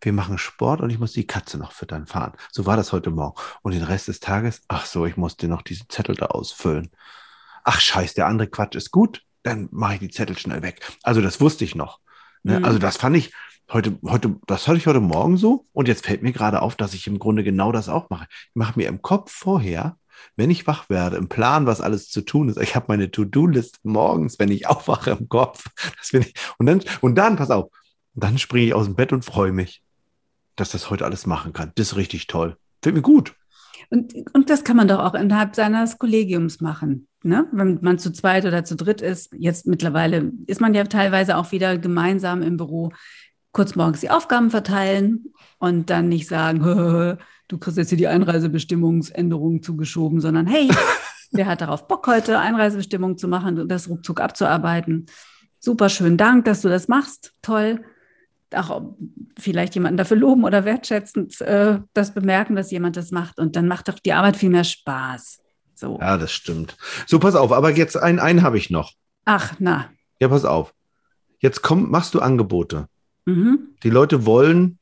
[0.00, 2.32] Wir machen Sport und ich muss die Katze noch füttern fahren.
[2.52, 3.40] So war das heute Morgen.
[3.62, 6.90] Und den Rest des Tages, ach so, ich musste noch diesen Zettel da ausfüllen.
[7.64, 10.80] Ach scheiß, der andere Quatsch ist gut, dann mache ich die Zettel schnell weg.
[11.02, 12.00] Also das wusste ich noch.
[12.42, 12.58] Ne?
[12.58, 12.64] Mhm.
[12.64, 13.32] Also das fand ich
[13.72, 15.66] heute, heute, das hatte ich heute Morgen so.
[15.72, 18.26] Und jetzt fällt mir gerade auf, dass ich im Grunde genau das auch mache.
[18.30, 19.98] Ich mache mir im Kopf vorher,
[20.36, 22.60] wenn ich wach werde, im Plan, was alles zu tun ist.
[22.60, 25.64] Ich habe meine To-Do-Liste morgens, wenn ich aufwache im Kopf.
[25.98, 26.34] Das ich.
[26.58, 27.70] Und dann, und dann, pass auf,
[28.14, 29.82] dann springe ich aus dem Bett und freue mich,
[30.56, 31.72] dass das heute alles machen kann.
[31.74, 32.56] Das ist richtig toll.
[32.82, 33.34] Fällt mir gut.
[33.90, 37.08] Und, und das kann man doch auch innerhalb seines Kollegiums machen.
[37.22, 37.46] Ne?
[37.52, 41.52] Wenn man zu zweit oder zu dritt ist, jetzt mittlerweile ist man ja teilweise auch
[41.52, 42.92] wieder gemeinsam im Büro,
[43.52, 46.60] kurz morgens die Aufgaben verteilen und dann nicht sagen,
[47.48, 50.68] du kriegst jetzt hier die Einreisebestimmungsänderung zugeschoben, sondern hey,
[51.32, 55.06] wer hat darauf Bock, heute Einreisebestimmung zu machen und das ruckzuck abzuarbeiten?
[55.58, 57.34] Super schön, Dank, dass du das machst.
[57.42, 57.82] Toll.
[58.54, 58.82] Auch
[59.38, 63.38] vielleicht jemanden dafür loben oder wertschätzend äh, das bemerken, dass jemand das macht.
[63.38, 65.40] Und dann macht doch die Arbeit viel mehr Spaß.
[65.74, 65.98] So.
[66.00, 66.76] Ja, das stimmt.
[67.06, 68.92] So, pass auf, aber jetzt einen, einen habe ich noch.
[69.24, 69.90] Ach, na.
[70.20, 70.72] Ja, pass auf.
[71.40, 72.88] Jetzt komm, machst du Angebote.
[73.26, 73.74] Mhm.
[73.82, 74.78] Die Leute wollen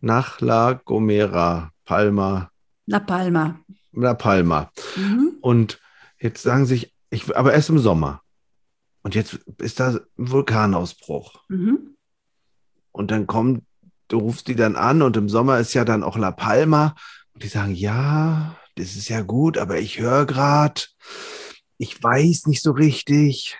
[0.00, 2.50] nach La Gomera, Palma,
[2.86, 3.60] La Palma.
[3.92, 4.70] La Palma.
[4.96, 5.36] Mhm.
[5.40, 5.80] Und
[6.18, 8.20] jetzt sagen sich, ich, aber erst im Sommer.
[9.02, 11.44] Und jetzt ist da ein Vulkanausbruch.
[11.48, 11.96] Mhm.
[12.92, 13.64] Und dann kommt,
[14.08, 16.94] du rufst die dann an und im Sommer ist ja dann auch La Palma.
[17.34, 20.82] Und die sagen, ja, das ist ja gut, aber ich höre gerade,
[21.78, 23.58] ich weiß nicht so richtig.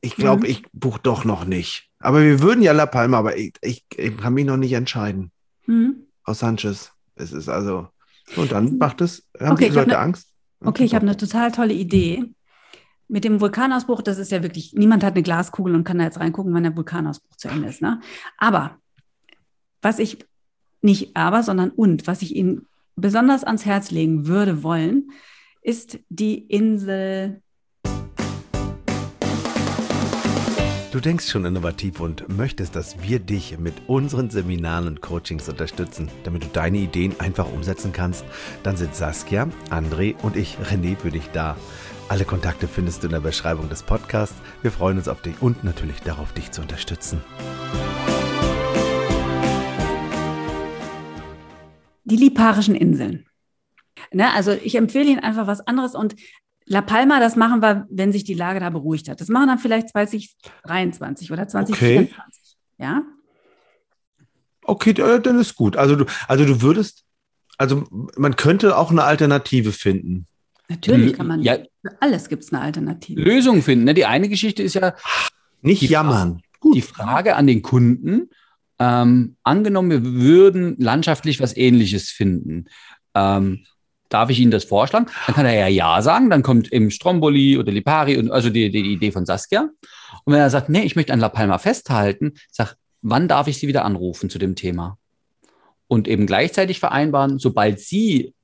[0.00, 0.50] Ich glaube, Mhm.
[0.50, 1.90] ich buche doch noch nicht.
[1.98, 5.30] Aber wir würden ja La Palma, aber ich, ich, ich kann mich noch nicht entscheiden.
[5.66, 6.06] Mhm.
[6.24, 7.88] Frau Sanchez, es ist also.
[8.36, 10.28] Und dann macht es, haben Okay, die Leute ne- Angst?
[10.60, 12.24] Okay, ich habe eine total tolle Idee.
[13.06, 16.18] Mit dem Vulkanausbruch, das ist ja wirklich, niemand hat eine Glaskugel und kann da jetzt
[16.20, 17.82] reingucken, wann der Vulkanausbruch zu Ende ist.
[17.82, 18.00] Ne?
[18.38, 18.78] Aber
[19.82, 20.24] was ich,
[20.80, 25.10] nicht aber, sondern und, was ich Ihnen besonders ans Herz legen würde wollen,
[25.60, 27.42] ist die Insel.
[30.94, 36.08] Du denkst schon innovativ und möchtest, dass wir dich mit unseren Seminaren und Coachings unterstützen,
[36.22, 38.24] damit du deine Ideen einfach umsetzen kannst,
[38.62, 41.56] dann sind Saskia, André und ich, René, für dich da.
[42.08, 44.36] Alle Kontakte findest du in der Beschreibung des Podcasts.
[44.62, 47.20] Wir freuen uns auf dich und natürlich darauf, dich zu unterstützen.
[52.04, 53.26] Die Liparischen Inseln.
[54.12, 56.14] Ne, also ich empfehle Ihnen einfach was anderes und
[56.66, 59.20] La Palma, das machen wir, wenn sich die Lage da beruhigt hat.
[59.20, 62.56] Das machen wir dann vielleicht 2023 oder 2024.
[62.78, 63.02] Ja?
[64.62, 65.76] Okay, äh, dann ist gut.
[65.76, 67.04] Also du, also du würdest,
[67.58, 67.84] also
[68.16, 70.26] man könnte auch eine Alternative finden.
[70.68, 71.56] Natürlich kann man, ja.
[71.56, 73.20] für alles gibt es eine Alternative.
[73.20, 73.84] Lösung finden.
[73.84, 73.92] Ne?
[73.92, 74.94] Die eine Geschichte ist ja
[75.60, 76.40] Nicht Die jammern.
[76.72, 78.30] die Frage an den Kunden.
[78.78, 82.64] Ähm, angenommen, wir würden landschaftlich was Ähnliches finden.
[83.14, 83.66] Ähm,
[84.08, 85.06] darf ich Ihnen das vorschlagen?
[85.26, 86.30] Dann kann er ja Ja sagen.
[86.30, 89.68] Dann kommt eben Stromboli oder Lipari und also die, die Idee von Saskia.
[90.24, 93.58] Und wenn er sagt, nee, ich möchte an La Palma festhalten, sag, wann darf ich
[93.58, 94.98] Sie wieder anrufen zu dem Thema?
[95.86, 98.34] Und eben gleichzeitig vereinbaren, sobald Sie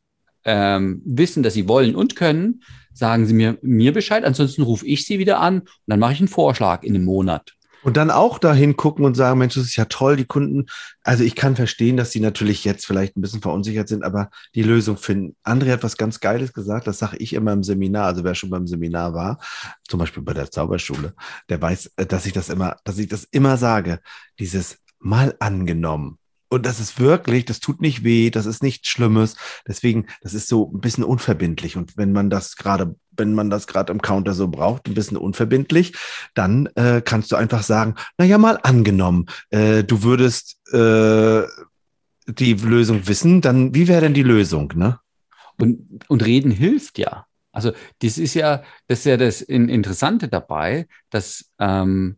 [0.45, 4.25] ähm, wissen, dass Sie wollen und können, sagen Sie mir, mir Bescheid.
[4.25, 7.55] Ansonsten rufe ich Sie wieder an und dann mache ich einen Vorschlag in einem Monat.
[7.83, 10.67] Und dann auch dahin gucken und sagen, Mensch, das ist ja toll, die Kunden.
[11.03, 14.63] Also ich kann verstehen, dass die natürlich jetzt vielleicht ein bisschen verunsichert sind, aber die
[14.63, 15.37] Lösung finden.
[15.45, 18.07] André hat was ganz Geiles gesagt, das sage ich immer im Seminar.
[18.07, 19.39] Also wer schon beim Seminar war,
[19.89, 21.15] zum Beispiel bei der Zauberschule,
[21.49, 24.01] der weiß, äh, dass ich das immer, dass ich das immer sage.
[24.39, 26.19] Dieses mal angenommen.
[26.53, 29.37] Und das ist wirklich, das tut nicht weh, das ist nichts Schlimmes.
[29.69, 31.77] Deswegen, das ist so ein bisschen unverbindlich.
[31.77, 35.17] Und wenn man das gerade, wenn man das gerade im Counter so braucht, ein bisschen
[35.17, 35.95] unverbindlich,
[36.35, 41.43] dann äh, kannst du einfach sagen, na ja, mal angenommen, äh, du würdest äh,
[42.27, 44.99] die Lösung wissen, dann wie wäre denn die Lösung, ne?
[45.59, 47.27] Und, und reden hilft ja.
[47.53, 52.17] Also das ist ja, das ist ja das In- Interessante dabei, dass ähm,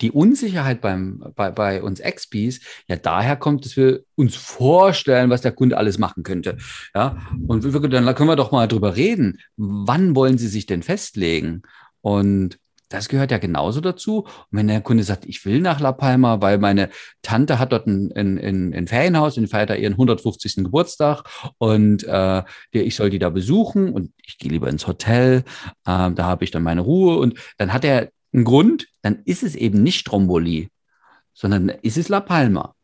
[0.00, 5.42] die Unsicherheit beim, bei, bei uns XPs ja daher kommt, dass wir uns vorstellen, was
[5.42, 6.56] der Kunde alles machen könnte.
[6.94, 9.38] Ja, und wir, dann können wir doch mal drüber reden.
[9.56, 11.62] Wann wollen Sie sich denn festlegen?
[12.00, 12.58] Und
[12.88, 14.22] das gehört ja genauso dazu.
[14.22, 16.88] Und wenn der Kunde sagt, ich will nach La Palma, weil meine
[17.22, 20.56] Tante hat dort ein, ein, ein, ein Ferienhaus und feiert da ihren 150.
[20.56, 21.24] Geburtstag
[21.58, 25.44] und äh, der, ich soll die da besuchen und ich gehe lieber ins Hotel,
[25.84, 29.42] äh, da habe ich dann meine Ruhe und dann hat er einen Grund, dann ist
[29.42, 30.70] es eben nicht Stromboli,
[31.32, 32.74] sondern ist es La Palma.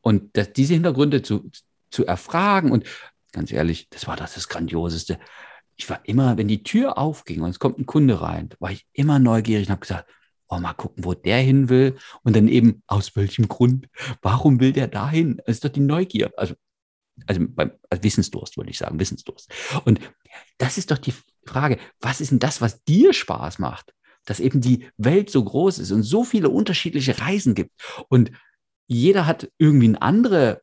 [0.00, 1.50] Und das, diese Hintergründe zu,
[1.90, 2.84] zu erfragen und
[3.32, 5.18] ganz ehrlich, das war das, das Grandioseste.
[5.76, 8.86] ich war immer, wenn die Tür aufging und es kommt ein Kunde rein, war ich
[8.92, 10.10] immer neugierig und habe gesagt,
[10.50, 11.96] oh, mal gucken, wo der hin will.
[12.22, 13.88] Und dann eben, aus welchem Grund?
[14.20, 15.40] Warum will der dahin?
[15.46, 16.32] Das ist doch die Neugier.
[16.36, 16.54] Also,
[17.26, 19.50] also beim also Wissensdurst, würde ich sagen, Wissensdurst.
[19.84, 20.00] Und
[20.58, 21.14] das ist doch die
[21.46, 23.94] Frage, was ist denn das, was dir Spaß macht?
[24.26, 27.72] Dass eben die Welt so groß ist und so viele unterschiedliche Reisen gibt.
[28.08, 28.30] Und
[28.86, 30.62] jeder hat irgendwie eine andere,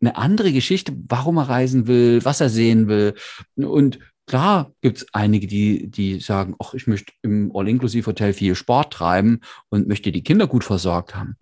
[0.00, 3.14] eine andere Geschichte, warum er reisen will, was er sehen will.
[3.56, 8.92] Und Klar gibt es einige, die, die sagen, ach, ich möchte im All-Inclusive-Hotel viel Sport
[8.92, 11.36] treiben und möchte die Kinder gut versorgt haben.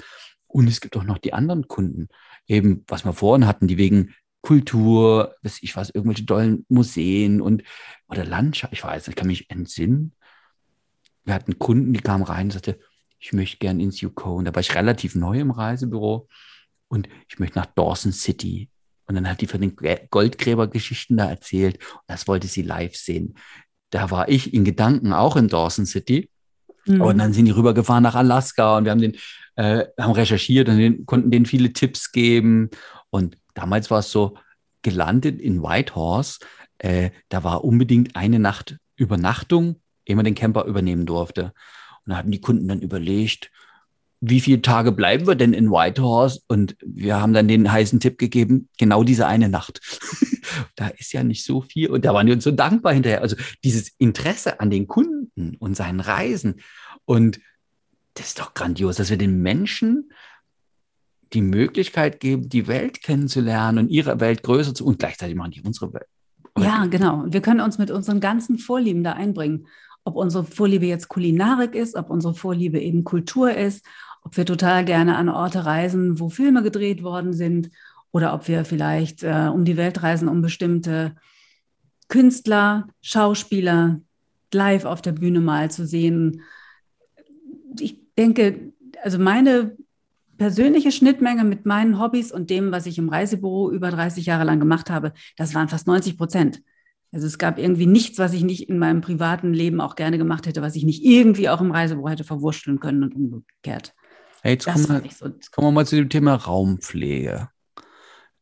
[0.46, 2.06] Und es gibt auch noch die anderen Kunden,
[2.46, 7.64] eben, was wir vorhin hatten, die wegen Kultur, weiß ich was, irgendwelche tollen Museen und
[8.08, 10.12] oder Landschaft, ich weiß, ich kann mich entsinnen.
[11.26, 12.78] Wir hatten Kunden, die kamen rein und sagte,
[13.18, 14.44] ich möchte gern ins Yukon.
[14.44, 16.28] Da war ich relativ neu im Reisebüro
[16.88, 18.70] und ich möchte nach Dawson City.
[19.06, 19.76] Und dann hat die von den
[20.10, 21.76] Goldgräbergeschichten da erzählt.
[21.76, 23.34] Und das wollte sie live sehen.
[23.90, 26.30] Da war ich in Gedanken auch in Dawson City.
[26.86, 27.00] Mhm.
[27.00, 29.16] Und dann sind die rübergefahren nach Alaska und wir haben den,
[29.56, 32.70] äh, haben recherchiert und den, konnten denen viele Tipps geben.
[33.10, 34.36] Und damals war es so,
[34.82, 36.38] gelandet in Whitehorse,
[36.78, 39.80] äh, da war unbedingt eine Nacht Übernachtung,
[40.14, 41.52] man den Camper übernehmen durfte.
[42.04, 43.50] Und da hatten die Kunden dann überlegt,
[44.20, 46.40] wie viele Tage bleiben wir denn in Whitehorse?
[46.48, 49.80] Und wir haben dann den heißen Tipp gegeben, genau diese eine Nacht.
[50.76, 51.90] da ist ja nicht so viel.
[51.90, 53.22] Und da waren die uns so dankbar hinterher.
[53.22, 56.60] Also dieses Interesse an den Kunden und seinen Reisen.
[57.04, 57.40] Und
[58.14, 60.10] das ist doch grandios, dass wir den Menschen
[61.32, 65.62] die Möglichkeit geben, die Welt kennenzulernen und ihre Welt größer zu und gleichzeitig machen die
[65.62, 66.06] unsere Welt.
[66.58, 67.24] Ja, genau.
[67.26, 69.66] Wir können uns mit unseren ganzen Vorlieben da einbringen.
[70.06, 73.84] Ob unsere Vorliebe jetzt Kulinarik ist, ob unsere Vorliebe eben Kultur ist,
[74.22, 77.70] ob wir total gerne an Orte reisen, wo Filme gedreht worden sind
[78.12, 81.16] oder ob wir vielleicht äh, um die Welt reisen, um bestimmte
[82.06, 84.00] Künstler, Schauspieler
[84.52, 86.42] live auf der Bühne mal zu sehen.
[87.80, 89.76] Ich denke, also meine
[90.38, 94.60] persönliche Schnittmenge mit meinen Hobbys und dem, was ich im Reisebüro über 30 Jahre lang
[94.60, 96.62] gemacht habe, das waren fast 90 Prozent.
[97.16, 100.46] Also es gab irgendwie nichts, was ich nicht in meinem privaten Leben auch gerne gemacht
[100.46, 103.94] hätte, was ich nicht irgendwie auch im Reisebüro hätte verwurschteln können und umgekehrt.
[104.42, 107.48] Hey, jetzt, kommen wir, so jetzt kommen wir mal zu dem Thema Raumpflege.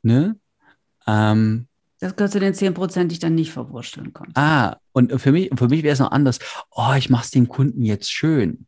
[0.02, 0.40] Ne?
[1.06, 1.68] Ähm,
[2.00, 4.32] das gehört zu den 10 Prozent, die ich dann nicht verwursteln konnte.
[4.34, 6.40] Ah, und für mich, für mich wäre es noch anders.
[6.72, 8.66] Oh, ich mache es dem Kunden jetzt schön.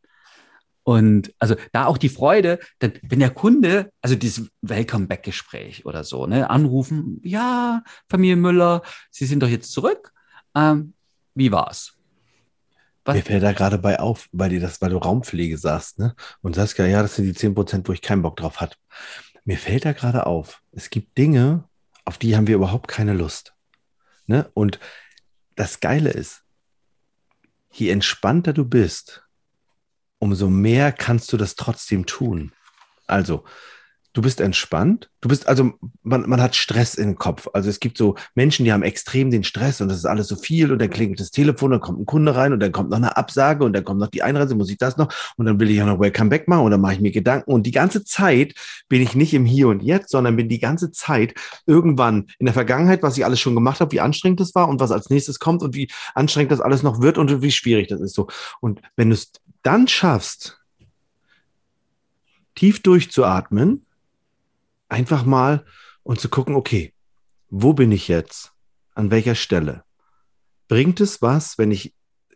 [0.87, 6.29] Und also da auch die Freude, denn wenn der Kunde, also dieses Welcome-Back-Gespräch oder so,
[6.29, 10.13] ne, anrufen, ja, Familie Müller, Sie sind doch jetzt zurück.
[10.55, 10.95] Ähm,
[11.35, 11.95] wie war's?
[13.05, 13.17] Was?
[13.17, 16.15] Mir fällt da gerade bei auf, weil du das, weil du Raumpflege sagst, ne?
[16.41, 18.79] Und sagst ja, ja, das sind die 10%, wo ich keinen Bock drauf hat.
[19.45, 21.65] Mir fällt da gerade auf, es gibt Dinge,
[22.05, 23.57] auf die haben wir überhaupt keine Lust.
[24.27, 24.49] Ne?
[24.55, 24.79] Und
[25.57, 26.45] das Geile ist,
[27.73, 29.26] je entspannter du bist,
[30.19, 32.53] umso mehr kannst du das trotzdem tun.
[33.07, 33.45] Also,
[34.17, 35.11] du bist entspannt.
[35.21, 37.49] Du bist, also man, man hat Stress im Kopf.
[37.53, 40.37] Also es gibt so Menschen, die haben extrem den Stress und das ist alles so
[40.37, 42.97] viel und dann klingelt das Telefon, dann kommt ein Kunde rein und dann kommt noch
[42.97, 45.69] eine Absage und dann kommt noch die Einreise, muss ich das noch und dann will
[45.71, 48.05] ich ja noch Welcome Back machen und dann mache ich mir Gedanken und die ganze
[48.05, 48.55] Zeit
[48.89, 51.35] bin ich nicht im Hier und Jetzt, sondern bin die ganze Zeit
[51.67, 54.81] irgendwann in der Vergangenheit, was ich alles schon gemacht habe, wie anstrengend das war und
[54.81, 58.01] was als nächstes kommt und wie anstrengend das alles noch wird und wie schwierig das
[58.01, 58.29] ist so.
[58.61, 59.33] Und wenn du es
[59.67, 60.65] dann schaffst,
[62.55, 63.85] tief durchzuatmen,
[64.89, 65.67] einfach mal
[66.05, 66.95] und zu gucken, okay,
[67.49, 68.53] wo bin ich jetzt?
[68.95, 69.83] An welcher Stelle?
[70.69, 71.95] Bringt es was, wenn ich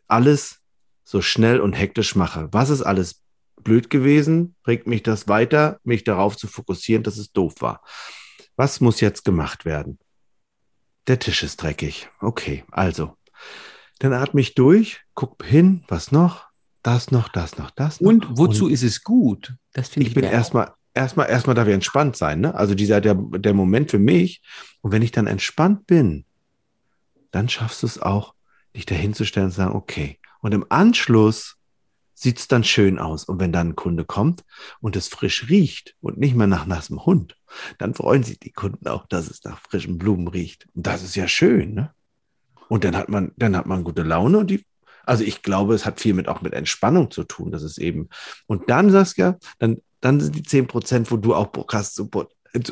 [0.08, 0.60] alles
[1.04, 2.48] so schnell und hektisch mache?
[2.50, 3.22] Was ist alles
[3.62, 4.56] blöd gewesen?
[4.64, 7.82] Bringt mich das weiter, mich darauf zu fokussieren, dass es doof war?
[8.56, 10.00] Was muss jetzt gemacht werden?
[11.06, 12.08] Der Tisch ist dreckig.
[12.20, 13.16] Okay, also.
[14.00, 16.49] Dann atme ich durch, guck hin, was noch?
[16.82, 18.08] Das noch, das noch, das noch.
[18.08, 19.54] Und wozu und ist es gut?
[19.72, 20.08] Das finde ich.
[20.08, 22.54] Ich bin erstmal erstmal, erstmal darf ich entspannt sein, ne?
[22.54, 24.42] Also dieser, der, der Moment für mich.
[24.80, 26.24] Und wenn ich dann entspannt bin,
[27.30, 28.34] dann schaffst du es auch,
[28.74, 30.18] dich dahinzustellen und zu sagen, okay.
[30.40, 31.56] Und im Anschluss
[32.14, 33.24] sieht es dann schön aus.
[33.24, 34.44] Und wenn dann ein Kunde kommt
[34.80, 37.36] und es frisch riecht und nicht mehr nach nassem Hund,
[37.78, 40.66] dann freuen sich die Kunden auch, dass es nach frischen Blumen riecht.
[40.74, 41.94] Und das ist ja schön, ne?
[42.68, 44.64] Und dann hat man, dann hat man gute Laune und die,
[45.04, 47.50] also ich glaube, es hat viel mit auch mit Entspannung zu tun.
[47.50, 48.08] Das ist eben,
[48.46, 52.08] und dann Saskia, dann dann sind die 10 Prozent, wo du auch Bock hast, so,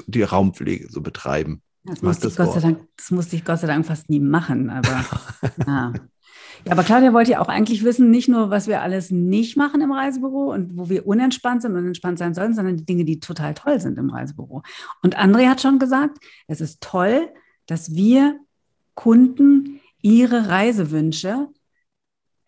[0.07, 1.63] die Raumpflege zu betreiben.
[1.85, 4.71] Das musste, ich Gott sei Dank, das musste ich Gott sei Dank fast nie machen,
[4.71, 5.05] aber
[5.67, 5.93] ja.
[6.65, 9.81] Ja, aber Claudia wollte ja auch eigentlich wissen, nicht nur, was wir alles nicht machen
[9.81, 13.21] im Reisebüro und wo wir unentspannt sind und entspannt sein sollen, sondern die Dinge, die
[13.21, 14.63] total toll sind im Reisebüro.
[15.03, 17.29] Und André hat schon gesagt, es ist toll,
[17.67, 18.41] dass wir
[18.95, 21.47] Kunden ihre Reisewünsche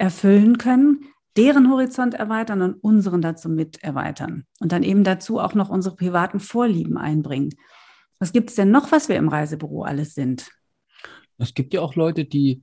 [0.01, 1.05] erfüllen können,
[1.37, 4.47] deren Horizont erweitern und unseren dazu mit erweitern.
[4.59, 7.51] Und dann eben dazu auch noch unsere privaten Vorlieben einbringen.
[8.19, 10.51] Was gibt es denn noch, was wir im Reisebüro alles sind?
[11.37, 12.63] Es gibt ja auch Leute, die,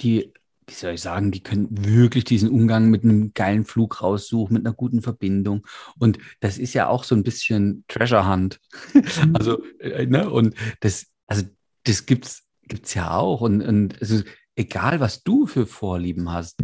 [0.00, 0.32] die,
[0.66, 4.66] wie soll ich sagen, die können wirklich diesen Umgang mit einem geilen Flug raussuchen, mit
[4.66, 5.64] einer guten Verbindung.
[5.98, 8.60] Und das ist ja auch so ein bisschen Treasure Hunt.
[8.92, 9.04] Mhm.
[9.34, 10.28] also, äh, ne?
[10.28, 11.44] Und das, also
[11.84, 13.40] das gibt's, gibt's ja auch.
[13.42, 14.22] Und, und also,
[14.56, 16.62] egal, was du für Vorlieben hast,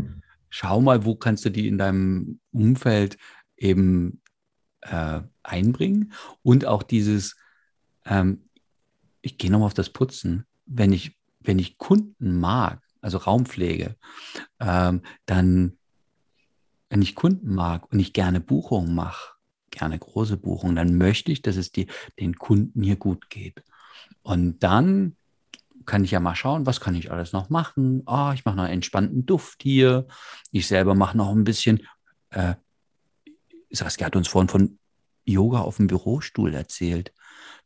[0.48, 3.18] schau mal, wo kannst du die in deinem Umfeld
[3.56, 4.20] eben
[4.82, 6.12] äh, einbringen.
[6.42, 7.36] Und auch dieses,
[8.04, 8.48] ähm,
[9.22, 10.46] ich gehe nochmal auf das Putzen.
[10.66, 13.96] Wenn ich, wenn ich Kunden mag, also Raumpflege,
[14.58, 15.78] ähm, dann,
[16.88, 19.34] wenn ich Kunden mag und ich gerne Buchungen mache,
[19.70, 21.86] gerne große Buchungen, dann möchte ich, dass es die,
[22.18, 23.62] den Kunden hier gut geht.
[24.22, 25.16] Und dann
[25.90, 28.04] kann ich ja mal schauen, was kann ich alles noch machen.
[28.06, 30.06] Oh, ich mache noch einen entspannten Duft hier.
[30.52, 31.84] Ich selber mache noch ein bisschen.
[32.30, 32.54] Äh,
[33.70, 34.78] Saskia hat uns vorhin von
[35.24, 37.12] Yoga auf dem Bürostuhl erzählt.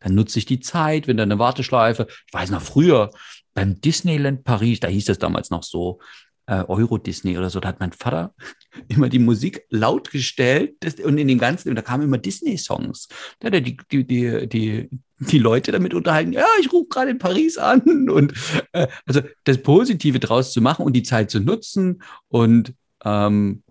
[0.01, 3.11] Dann nutze ich die Zeit, wenn da eine Warteschleife, ich weiß noch früher,
[3.53, 6.01] beim Disneyland Paris, da hieß das damals noch so,
[6.47, 8.35] Euro Disney oder so, da hat mein Vater
[8.89, 13.09] immer die Musik laut gestellt und in dem ganzen, da kamen immer Disney-Songs.
[13.41, 17.11] Da hat er die, die, die, die, die Leute damit unterhalten, ja, ich rufe gerade
[17.11, 17.81] in Paris an
[18.11, 18.35] und
[18.73, 23.63] äh, also das Positive draus zu machen und die Zeit zu nutzen und ähm,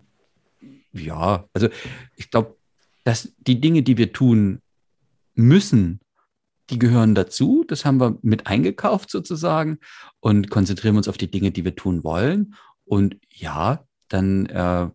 [0.94, 1.70] ja, also
[2.16, 2.56] ich glaube,
[3.04, 4.62] dass die Dinge, die wir tun
[5.36, 6.00] müssen,
[6.70, 7.66] die gehören dazu.
[7.68, 9.80] Das haben wir mit eingekauft sozusagen
[10.20, 12.56] und konzentrieren uns auf die Dinge, die wir tun wollen.
[12.86, 14.90] Und ja, dann äh,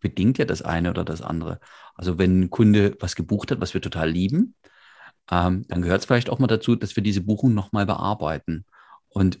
[0.00, 1.60] bedingt ja das eine oder das andere.
[1.94, 4.54] Also wenn ein Kunde was gebucht hat, was wir total lieben,
[5.30, 8.64] ähm, dann gehört es vielleicht auch mal dazu, dass wir diese Buchung nochmal bearbeiten.
[9.08, 9.40] Und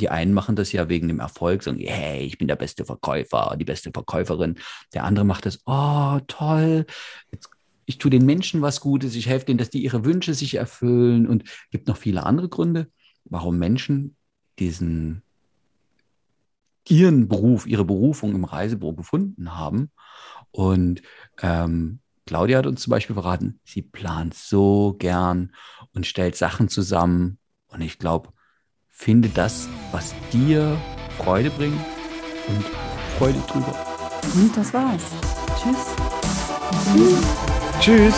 [0.00, 3.56] die einen machen das ja wegen dem Erfolg, sagen, hey, ich bin der beste Verkäufer,
[3.58, 4.58] die beste Verkäuferin.
[4.94, 6.86] Der andere macht das, oh, toll,
[7.32, 7.50] jetzt
[7.88, 11.26] ich tue den Menschen was Gutes, ich helfe denen, dass die ihre Wünsche sich erfüllen
[11.26, 12.88] und gibt noch viele andere Gründe,
[13.24, 14.14] warum Menschen
[14.58, 15.22] diesen
[16.86, 19.90] ihren Beruf, ihre Berufung im Reisebüro gefunden haben.
[20.50, 21.00] Und
[21.40, 25.54] ähm, Claudia hat uns zum Beispiel verraten, sie plant so gern
[25.94, 27.38] und stellt Sachen zusammen.
[27.68, 28.34] Und ich glaube,
[28.88, 30.78] finde das, was dir
[31.16, 31.80] Freude bringt
[32.48, 32.64] und
[33.16, 33.74] Freude drüber.
[34.34, 35.10] Und das war's.
[35.58, 37.57] Tschüss.
[37.80, 38.14] Tschüss.